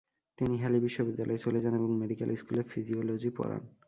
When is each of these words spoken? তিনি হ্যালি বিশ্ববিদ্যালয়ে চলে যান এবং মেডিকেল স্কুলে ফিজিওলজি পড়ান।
তিনি 0.37 0.55
হ্যালি 0.57 0.79
বিশ্ববিদ্যালয়ে 0.79 1.43
চলে 1.45 1.59
যান 1.59 1.73
এবং 1.75 1.89
মেডিকেল 2.01 2.29
স্কুলে 2.35 2.61
ফিজিওলজি 2.63 3.29
পড়ান। 3.37 3.61